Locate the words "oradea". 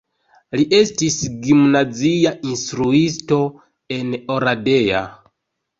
4.39-5.09